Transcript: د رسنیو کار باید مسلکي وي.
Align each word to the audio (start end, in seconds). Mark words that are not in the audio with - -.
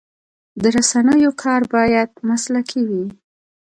د 0.61 0.63
رسنیو 0.75 1.31
کار 1.43 1.61
باید 1.73 2.09
مسلکي 2.29 2.81
وي. 2.89 3.03